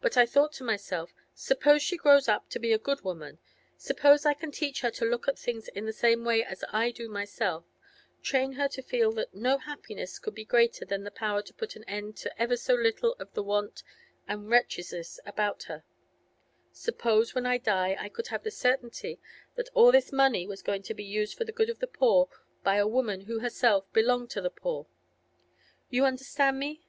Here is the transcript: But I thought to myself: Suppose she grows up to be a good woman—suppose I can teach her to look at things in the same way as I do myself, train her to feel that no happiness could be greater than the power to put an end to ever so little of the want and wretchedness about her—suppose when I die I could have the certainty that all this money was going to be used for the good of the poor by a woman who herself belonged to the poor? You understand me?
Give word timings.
But 0.00 0.16
I 0.16 0.26
thought 0.26 0.52
to 0.54 0.64
myself: 0.64 1.14
Suppose 1.32 1.80
she 1.80 1.96
grows 1.96 2.26
up 2.26 2.48
to 2.48 2.58
be 2.58 2.72
a 2.72 2.76
good 2.78 3.02
woman—suppose 3.02 4.26
I 4.26 4.34
can 4.34 4.50
teach 4.50 4.80
her 4.80 4.90
to 4.90 5.04
look 5.04 5.28
at 5.28 5.38
things 5.38 5.68
in 5.68 5.86
the 5.86 5.92
same 5.92 6.24
way 6.24 6.42
as 6.42 6.64
I 6.70 6.90
do 6.90 7.08
myself, 7.08 7.66
train 8.20 8.54
her 8.54 8.66
to 8.66 8.82
feel 8.82 9.12
that 9.12 9.32
no 9.32 9.58
happiness 9.58 10.18
could 10.18 10.34
be 10.34 10.44
greater 10.44 10.84
than 10.84 11.04
the 11.04 11.12
power 11.12 11.40
to 11.42 11.54
put 11.54 11.76
an 11.76 11.84
end 11.84 12.16
to 12.16 12.36
ever 12.42 12.56
so 12.56 12.74
little 12.74 13.12
of 13.20 13.32
the 13.34 13.44
want 13.44 13.84
and 14.26 14.50
wretchedness 14.50 15.20
about 15.24 15.62
her—suppose 15.62 17.36
when 17.36 17.46
I 17.46 17.56
die 17.58 17.96
I 18.00 18.08
could 18.08 18.26
have 18.26 18.42
the 18.42 18.50
certainty 18.50 19.20
that 19.54 19.70
all 19.72 19.92
this 19.92 20.10
money 20.10 20.48
was 20.48 20.62
going 20.62 20.82
to 20.82 20.94
be 20.94 21.04
used 21.04 21.38
for 21.38 21.44
the 21.44 21.52
good 21.52 21.70
of 21.70 21.78
the 21.78 21.86
poor 21.86 22.28
by 22.64 22.74
a 22.74 22.88
woman 22.88 23.20
who 23.20 23.38
herself 23.38 23.84
belonged 23.92 24.30
to 24.30 24.40
the 24.40 24.50
poor? 24.50 24.88
You 25.90 26.06
understand 26.06 26.58
me? 26.58 26.82